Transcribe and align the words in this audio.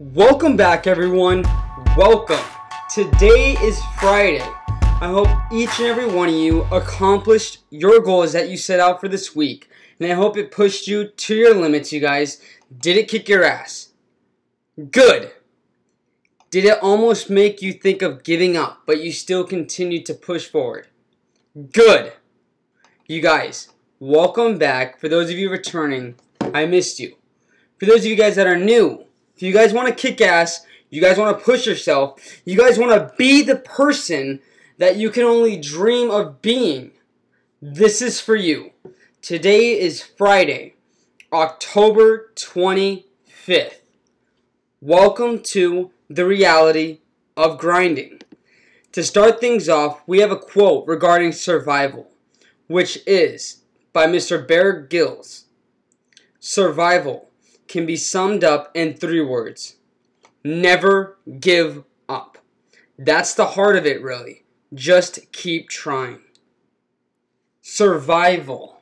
Welcome 0.00 0.56
back, 0.56 0.88
everyone. 0.88 1.44
Welcome. 1.96 2.44
Today 2.92 3.56
is 3.62 3.80
Friday. 4.00 4.40
I 4.40 5.06
hope 5.06 5.28
each 5.52 5.78
and 5.78 5.86
every 5.86 6.12
one 6.12 6.30
of 6.30 6.34
you 6.34 6.62
accomplished 6.72 7.58
your 7.70 8.00
goals 8.00 8.32
that 8.32 8.48
you 8.48 8.56
set 8.56 8.80
out 8.80 9.00
for 9.00 9.06
this 9.06 9.36
week. 9.36 9.70
And 10.00 10.10
I 10.10 10.16
hope 10.16 10.36
it 10.36 10.50
pushed 10.50 10.88
you 10.88 11.06
to 11.06 11.36
your 11.36 11.54
limits, 11.54 11.92
you 11.92 12.00
guys. 12.00 12.42
Did 12.76 12.96
it 12.96 13.06
kick 13.06 13.28
your 13.28 13.44
ass? 13.44 13.90
Good. 14.90 15.30
Did 16.50 16.64
it 16.64 16.82
almost 16.82 17.30
make 17.30 17.62
you 17.62 17.72
think 17.72 18.02
of 18.02 18.24
giving 18.24 18.56
up, 18.56 18.82
but 18.86 19.00
you 19.00 19.12
still 19.12 19.44
continued 19.44 20.06
to 20.06 20.14
push 20.14 20.48
forward? 20.48 20.88
Good. 21.72 22.14
You 23.06 23.20
guys, 23.20 23.68
welcome 24.00 24.58
back. 24.58 24.98
For 24.98 25.08
those 25.08 25.30
of 25.30 25.38
you 25.38 25.50
returning, 25.50 26.16
I 26.52 26.66
missed 26.66 26.98
you. 26.98 27.14
For 27.78 27.86
those 27.86 28.00
of 28.00 28.06
you 28.06 28.16
guys 28.16 28.34
that 28.34 28.48
are 28.48 28.58
new, 28.58 29.04
if 29.34 29.42
you 29.42 29.52
guys 29.52 29.72
want 29.72 29.88
to 29.88 29.94
kick 29.94 30.20
ass, 30.20 30.64
you 30.90 31.00
guys 31.00 31.18
want 31.18 31.36
to 31.36 31.44
push 31.44 31.66
yourself, 31.66 32.20
you 32.44 32.56
guys 32.56 32.78
want 32.78 32.92
to 32.92 33.14
be 33.16 33.42
the 33.42 33.56
person 33.56 34.40
that 34.78 34.96
you 34.96 35.10
can 35.10 35.24
only 35.24 35.56
dream 35.56 36.10
of 36.10 36.40
being, 36.40 36.92
this 37.60 38.00
is 38.00 38.20
for 38.20 38.36
you. 38.36 38.70
Today 39.22 39.78
is 39.78 40.02
Friday, 40.02 40.74
October 41.32 42.30
25th. 42.36 43.80
Welcome 44.80 45.42
to 45.44 45.90
the 46.08 46.26
reality 46.26 47.00
of 47.36 47.58
grinding. 47.58 48.20
To 48.92 49.02
start 49.02 49.40
things 49.40 49.68
off, 49.68 50.02
we 50.06 50.20
have 50.20 50.30
a 50.30 50.36
quote 50.36 50.86
regarding 50.86 51.32
survival, 51.32 52.10
which 52.68 53.00
is 53.06 53.62
by 53.92 54.06
Mr. 54.06 54.46
Bear 54.46 54.80
Grylls 54.80 55.46
Survival 56.38 57.30
can 57.74 57.84
be 57.84 57.96
summed 57.96 58.44
up 58.44 58.70
in 58.72 58.94
three 58.94 59.20
words 59.20 59.78
never 60.44 61.18
give 61.40 61.82
up. 62.08 62.38
That's 62.96 63.34
the 63.34 63.46
heart 63.46 63.74
of 63.76 63.84
it, 63.84 64.00
really. 64.00 64.44
Just 64.72 65.32
keep 65.32 65.68
trying. 65.68 66.20
Survival. 67.62 68.80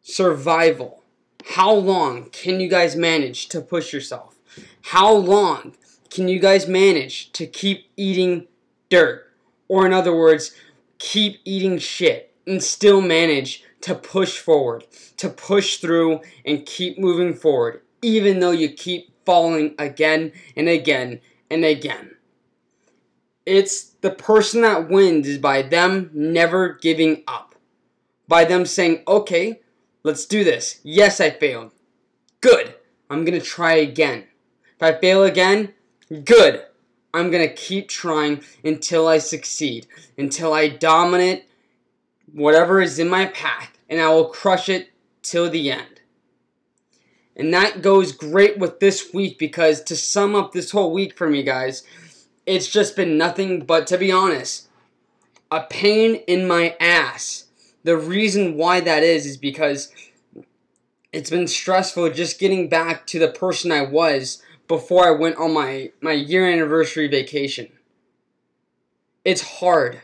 Survival. 0.00 1.02
How 1.50 1.74
long 1.74 2.30
can 2.30 2.60
you 2.60 2.68
guys 2.70 2.96
manage 2.96 3.48
to 3.48 3.60
push 3.60 3.92
yourself? 3.92 4.36
How 4.84 5.12
long 5.12 5.76
can 6.08 6.28
you 6.28 6.38
guys 6.38 6.66
manage 6.66 7.30
to 7.32 7.46
keep 7.46 7.90
eating 7.94 8.46
dirt? 8.88 9.30
Or, 9.68 9.84
in 9.84 9.92
other 9.92 10.16
words, 10.16 10.54
keep 10.98 11.40
eating 11.44 11.76
shit 11.76 12.34
and 12.46 12.62
still 12.62 13.02
manage 13.02 13.64
to 13.82 13.94
push 13.94 14.38
forward, 14.38 14.84
to 15.16 15.28
push 15.28 15.78
through 15.78 16.20
and 16.44 16.66
keep 16.66 16.98
moving 16.98 17.34
forward, 17.34 17.82
even 18.02 18.40
though 18.40 18.50
you 18.50 18.70
keep 18.70 19.10
falling 19.24 19.74
again 19.78 20.32
and 20.56 20.68
again 20.68 21.20
and 21.50 21.64
again. 21.64 22.16
It's 23.46 23.82
the 23.82 24.10
person 24.10 24.62
that 24.62 24.88
wins 24.88 25.26
is 25.26 25.38
by 25.38 25.62
them 25.62 26.10
never 26.12 26.74
giving 26.74 27.22
up. 27.26 27.54
By 28.28 28.44
them 28.44 28.64
saying, 28.64 29.02
okay, 29.08 29.60
let's 30.02 30.24
do 30.24 30.44
this. 30.44 30.80
Yes, 30.84 31.20
I 31.20 31.30
failed. 31.30 31.72
Good. 32.40 32.74
I'm 33.08 33.24
going 33.24 33.38
to 33.38 33.44
try 33.44 33.74
again. 33.74 34.24
If 34.76 34.82
I 34.82 34.98
fail 34.98 35.24
again, 35.24 35.74
good. 36.24 36.64
I'm 37.12 37.30
going 37.30 37.46
to 37.46 37.54
keep 37.54 37.88
trying 37.88 38.42
until 38.62 39.08
I 39.08 39.18
succeed, 39.18 39.88
until 40.16 40.52
I 40.52 40.68
dominate 40.68 41.49
whatever 42.32 42.80
is 42.80 42.98
in 42.98 43.08
my 43.08 43.26
path, 43.26 43.78
and 43.88 44.00
I 44.00 44.08
will 44.08 44.26
crush 44.26 44.68
it 44.68 44.90
till 45.22 45.50
the 45.50 45.70
end. 45.70 46.00
And 47.36 47.54
that 47.54 47.82
goes 47.82 48.12
great 48.12 48.58
with 48.58 48.80
this 48.80 49.14
week 49.14 49.38
because 49.38 49.82
to 49.84 49.96
sum 49.96 50.34
up 50.34 50.52
this 50.52 50.72
whole 50.72 50.92
week 50.92 51.16
for 51.16 51.28
me, 51.30 51.42
guys, 51.42 51.82
it's 52.46 52.68
just 52.68 52.96
been 52.96 53.16
nothing 53.16 53.64
but, 53.64 53.86
to 53.88 53.98
be 53.98 54.12
honest, 54.12 54.68
a 55.50 55.62
pain 55.62 56.16
in 56.26 56.46
my 56.46 56.76
ass. 56.80 57.44
The 57.82 57.96
reason 57.96 58.56
why 58.56 58.80
that 58.80 59.02
is 59.02 59.24
is 59.24 59.36
because 59.36 59.92
it's 61.12 61.30
been 61.30 61.48
stressful 61.48 62.10
just 62.10 62.38
getting 62.38 62.68
back 62.68 63.06
to 63.08 63.18
the 63.18 63.28
person 63.28 63.72
I 63.72 63.82
was 63.82 64.42
before 64.68 65.06
I 65.06 65.18
went 65.18 65.36
on 65.36 65.54
my, 65.54 65.92
my 66.00 66.12
year 66.12 66.48
anniversary 66.48 67.08
vacation. 67.08 67.68
It's 69.24 69.58
hard. 69.60 70.02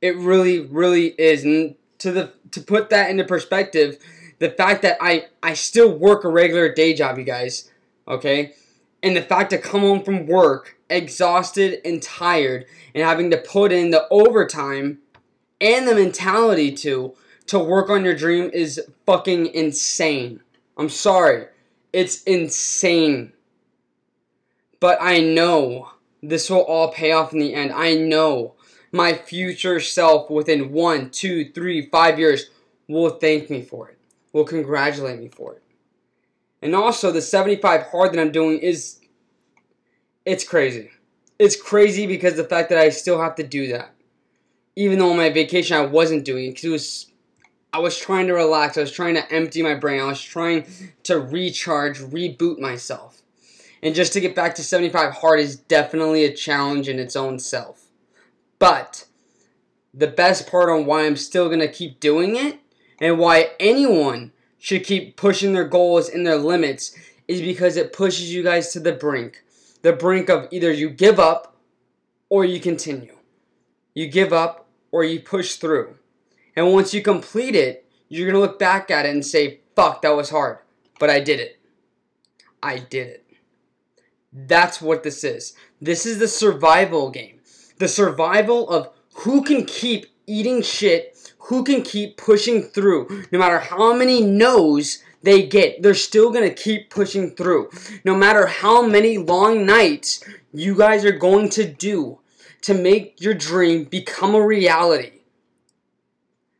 It 0.00 0.16
really, 0.16 0.60
really 0.60 1.08
is. 1.18 1.44
And 1.44 1.74
to 1.98 2.12
the 2.12 2.32
to 2.50 2.60
put 2.60 2.90
that 2.90 3.10
into 3.10 3.24
perspective, 3.24 3.98
the 4.38 4.50
fact 4.50 4.82
that 4.82 4.98
I 5.00 5.26
I 5.42 5.54
still 5.54 5.90
work 5.90 6.24
a 6.24 6.28
regular 6.28 6.72
day 6.72 6.94
job, 6.94 7.18
you 7.18 7.24
guys, 7.24 7.70
okay, 8.06 8.54
and 9.02 9.16
the 9.16 9.22
fact 9.22 9.50
to 9.50 9.58
come 9.58 9.80
home 9.80 10.02
from 10.02 10.26
work 10.26 10.76
exhausted 10.88 11.80
and 11.84 12.02
tired 12.02 12.66
and 12.94 13.04
having 13.04 13.30
to 13.30 13.36
put 13.36 13.72
in 13.72 13.90
the 13.90 14.06
overtime 14.10 14.98
and 15.60 15.88
the 15.88 15.94
mentality 15.94 16.72
to 16.72 17.14
to 17.46 17.58
work 17.58 17.88
on 17.88 18.04
your 18.04 18.14
dream 18.14 18.50
is 18.52 18.80
fucking 19.06 19.46
insane. 19.46 20.40
I'm 20.76 20.88
sorry. 20.88 21.46
It's 21.92 22.22
insane. 22.24 23.32
But 24.80 24.98
I 25.00 25.20
know 25.20 25.92
this 26.22 26.50
will 26.50 26.60
all 26.60 26.92
pay 26.92 27.12
off 27.12 27.32
in 27.32 27.38
the 27.38 27.54
end. 27.54 27.72
I 27.72 27.94
know 27.94 28.55
my 28.92 29.14
future 29.14 29.80
self 29.80 30.30
within 30.30 30.72
one, 30.72 31.10
two, 31.10 31.50
three, 31.52 31.88
five 31.90 32.18
years 32.18 32.50
will 32.88 33.10
thank 33.10 33.50
me 33.50 33.62
for 33.62 33.88
it, 33.88 33.98
will 34.32 34.44
congratulate 34.44 35.18
me 35.18 35.28
for 35.28 35.54
it. 35.54 35.62
And 36.62 36.74
also, 36.74 37.12
the 37.12 37.22
75 37.22 37.82
hard 37.82 38.12
that 38.12 38.20
I'm 38.20 38.32
doing 38.32 38.58
is, 38.58 39.00
it's 40.24 40.44
crazy. 40.44 40.90
It's 41.38 41.60
crazy 41.60 42.06
because 42.06 42.34
the 42.34 42.44
fact 42.44 42.70
that 42.70 42.78
I 42.78 42.88
still 42.88 43.20
have 43.20 43.36
to 43.36 43.42
do 43.42 43.68
that. 43.68 43.92
Even 44.74 44.98
though 44.98 45.10
on 45.10 45.16
my 45.16 45.30
vacation 45.30 45.76
I 45.76 45.86
wasn't 45.86 46.24
doing 46.24 46.46
it 46.46 46.48
because 46.50 46.64
it 46.64 46.70
was, 46.70 47.06
I 47.72 47.78
was 47.78 47.98
trying 47.98 48.26
to 48.26 48.34
relax. 48.34 48.76
I 48.76 48.82
was 48.82 48.92
trying 48.92 49.14
to 49.14 49.32
empty 49.32 49.62
my 49.62 49.74
brain. 49.74 50.00
I 50.00 50.06
was 50.06 50.20
trying 50.20 50.66
to 51.04 51.18
recharge, 51.18 51.98
reboot 51.98 52.58
myself. 52.58 53.22
And 53.82 53.94
just 53.94 54.12
to 54.14 54.20
get 54.20 54.34
back 54.34 54.54
to 54.56 54.64
75 54.64 55.14
hard 55.14 55.40
is 55.40 55.56
definitely 55.56 56.24
a 56.24 56.34
challenge 56.34 56.88
in 56.88 56.98
its 56.98 57.16
own 57.16 57.38
self. 57.38 57.85
But 58.58 59.06
the 59.92 60.06
best 60.06 60.48
part 60.50 60.68
on 60.68 60.86
why 60.86 61.06
I'm 61.06 61.16
still 61.16 61.46
going 61.48 61.60
to 61.60 61.68
keep 61.68 62.00
doing 62.00 62.36
it 62.36 62.60
and 63.00 63.18
why 63.18 63.50
anyone 63.58 64.32
should 64.58 64.84
keep 64.84 65.16
pushing 65.16 65.52
their 65.52 65.66
goals 65.66 66.08
and 66.08 66.26
their 66.26 66.36
limits 66.36 66.96
is 67.28 67.40
because 67.40 67.76
it 67.76 67.92
pushes 67.92 68.32
you 68.32 68.42
guys 68.42 68.72
to 68.72 68.80
the 68.80 68.92
brink. 68.92 69.42
The 69.82 69.92
brink 69.92 70.28
of 70.28 70.48
either 70.50 70.72
you 70.72 70.90
give 70.90 71.18
up 71.18 71.56
or 72.28 72.44
you 72.44 72.60
continue. 72.60 73.16
You 73.94 74.08
give 74.08 74.32
up 74.32 74.66
or 74.90 75.04
you 75.04 75.20
push 75.20 75.56
through. 75.56 75.96
And 76.54 76.72
once 76.72 76.94
you 76.94 77.02
complete 77.02 77.54
it, 77.54 77.86
you're 78.08 78.26
going 78.30 78.34
to 78.34 78.40
look 78.40 78.58
back 78.58 78.90
at 78.90 79.06
it 79.06 79.10
and 79.10 79.24
say, 79.24 79.60
fuck, 79.74 80.02
that 80.02 80.16
was 80.16 80.30
hard. 80.30 80.58
But 80.98 81.10
I 81.10 81.20
did 81.20 81.40
it. 81.40 81.58
I 82.62 82.78
did 82.78 83.08
it. 83.08 83.26
That's 84.32 84.80
what 84.80 85.02
this 85.02 85.24
is. 85.24 85.54
This 85.80 86.06
is 86.06 86.18
the 86.18 86.28
survival 86.28 87.10
game 87.10 87.35
the 87.78 87.88
survival 87.88 88.68
of 88.68 88.90
who 89.14 89.42
can 89.42 89.64
keep 89.64 90.06
eating 90.26 90.62
shit, 90.62 91.32
who 91.38 91.62
can 91.62 91.82
keep 91.82 92.16
pushing 92.16 92.62
through, 92.62 93.24
no 93.30 93.38
matter 93.38 93.58
how 93.58 93.94
many 93.94 94.22
no's 94.22 95.02
they 95.22 95.46
get, 95.46 95.82
they're 95.82 95.94
still 95.94 96.30
gonna 96.30 96.50
keep 96.50 96.90
pushing 96.90 97.30
through. 97.30 97.70
No 98.04 98.14
matter 98.14 98.46
how 98.46 98.82
many 98.82 99.18
long 99.18 99.66
nights 99.66 100.22
you 100.52 100.76
guys 100.76 101.04
are 101.04 101.12
going 101.12 101.48
to 101.50 101.64
do 101.64 102.20
to 102.62 102.74
make 102.74 103.20
your 103.20 103.34
dream 103.34 103.84
become 103.84 104.34
a 104.34 104.44
reality. 104.44 105.12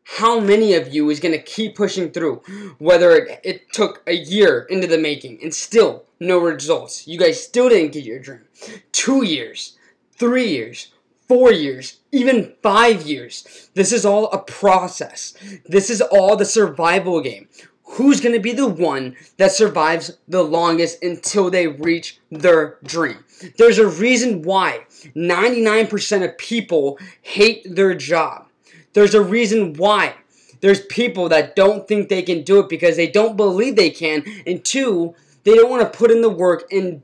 How 0.05 0.41
many 0.41 0.75
of 0.75 0.93
you 0.93 1.11
is 1.11 1.21
gonna 1.21 1.39
keep 1.39 1.77
pushing 1.77 2.11
through? 2.11 2.43
Whether 2.79 3.11
it, 3.17 3.41
it 3.45 3.73
took 3.73 4.03
a 4.07 4.15
year 4.15 4.67
into 4.71 4.87
the 4.87 4.99
making 4.99 5.41
and 5.43 5.55
still 5.55 6.05
no 6.19 6.39
results. 6.39 7.07
You 7.07 7.19
guys 7.19 7.43
still 7.43 7.69
didn't 7.69 7.93
get 7.93 8.05
your 8.05 8.19
dream. 8.19 8.45
Two 8.93 9.25
years, 9.25 9.77
three 10.17 10.49
years, 10.49 10.93
four 11.29 11.53
years, 11.53 11.99
even 12.13 12.55
five 12.63 13.03
years. 13.03 13.71
This 13.75 13.93
is 13.93 14.05
all 14.05 14.31
a 14.31 14.39
process. 14.39 15.35
This 15.65 15.91
is 15.91 16.01
all 16.01 16.37
the 16.37 16.45
survival 16.45 17.21
game. 17.21 17.49
Who's 17.91 18.21
going 18.21 18.35
to 18.35 18.41
be 18.41 18.53
the 18.53 18.67
one 18.67 19.17
that 19.37 19.53
survives 19.53 20.19
the 20.27 20.43
longest 20.43 21.03
until 21.03 21.51
they 21.51 21.69
reach 21.69 22.19
their 22.31 22.79
dream? 22.83 23.25
There's 23.59 23.79
a 23.79 23.87
reason 23.87 24.43
why 24.43 24.87
99% 25.15 26.25
of 26.25 26.39
people 26.39 26.99
hate 27.23 27.63
their 27.75 27.95
job. 27.95 28.47
There's 28.93 29.15
a 29.15 29.23
reason 29.23 29.75
why 29.75 30.15
there's 30.61 30.85
people 30.87 31.29
that 31.29 31.55
don't 31.55 31.87
think 31.87 32.09
they 32.09 32.23
can 32.23 32.43
do 32.43 32.59
it 32.61 32.69
because 32.69 32.97
they 32.97 33.07
don't 33.07 33.37
believe 33.37 33.77
they 33.77 33.91
can, 33.91 34.25
and 34.47 34.65
two, 34.65 35.15
they 35.45 35.55
don't 35.55 35.71
want 35.71 35.83
to 35.83 35.99
put 35.99 36.11
in 36.11 36.23
the 36.23 36.31
work 36.31 36.65
and 36.73 37.03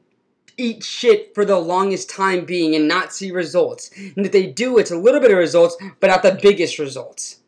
eat 0.57 0.85
shit 0.85 1.35
for 1.35 1.45
the 1.45 1.59
longest 1.59 2.11
time 2.11 2.45
being 2.45 2.75
and 2.75 2.89
not 2.89 3.13
see 3.13 3.31
results. 3.31 3.91
And 3.97 4.27
if 4.27 4.33
they 4.33 4.47
do, 4.47 4.79
it's 4.79 4.91
a 4.91 4.99
little 4.99 5.21
bit 5.21 5.31
of 5.31 5.39
results, 5.39 5.77
but 6.01 6.09
not 6.09 6.23
the 6.23 6.39
biggest 6.41 6.79
results. 6.79 7.41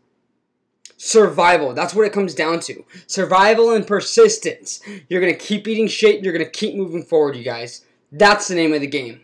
Survival. 0.96 1.74
That's 1.74 1.94
what 1.94 2.06
it 2.06 2.12
comes 2.12 2.34
down 2.34 2.60
to. 2.60 2.84
Survival 3.06 3.74
and 3.74 3.86
persistence. 3.86 4.80
You're 5.08 5.20
going 5.20 5.32
to 5.32 5.38
keep 5.38 5.68
eating 5.68 5.88
shit. 5.88 6.22
You're 6.22 6.32
going 6.32 6.44
to 6.44 6.50
keep 6.50 6.74
moving 6.74 7.02
forward, 7.02 7.36
you 7.36 7.44
guys. 7.44 7.84
That's 8.10 8.48
the 8.48 8.54
name 8.54 8.72
of 8.72 8.80
the 8.80 8.86
game. 8.86 9.20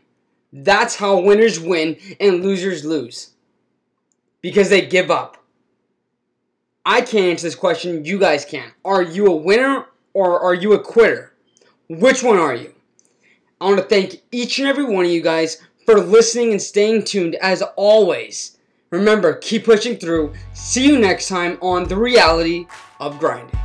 That's 0.52 0.96
how 0.96 1.20
winners 1.20 1.60
win 1.60 1.96
and 2.18 2.42
losers 2.42 2.84
lose. 2.84 3.30
Because 4.42 4.68
they 4.68 4.84
give 4.84 5.10
up. 5.10 5.36
I 6.84 7.00
can't 7.02 7.26
answer 7.26 7.46
this 7.46 7.54
question. 7.54 8.04
You 8.04 8.18
guys 8.18 8.44
can. 8.44 8.72
Are 8.84 9.02
you 9.02 9.26
a 9.26 9.36
winner 9.36 9.86
or 10.12 10.40
are 10.40 10.54
you 10.54 10.72
a 10.72 10.82
quitter? 10.82 11.32
Which 11.88 12.22
one 12.22 12.36
are 12.36 12.54
you? 12.54 12.74
I 13.60 13.66
want 13.66 13.76
to 13.76 13.84
thank 13.84 14.22
each 14.32 14.58
and 14.58 14.66
every 14.66 14.84
one 14.84 15.04
of 15.04 15.10
you 15.10 15.20
guys 15.20 15.60
for 15.84 16.00
listening 16.00 16.52
and 16.52 16.62
staying 16.62 17.04
tuned 17.04 17.34
as 17.36 17.60
always. 17.76 18.56
Remember, 18.88 19.34
keep 19.34 19.66
pushing 19.66 19.98
through. 19.98 20.32
See 20.54 20.86
you 20.86 20.98
next 20.98 21.28
time 21.28 21.58
on 21.60 21.84
The 21.84 21.96
Reality 21.96 22.66
of 23.00 23.18
Grinding. 23.18 23.58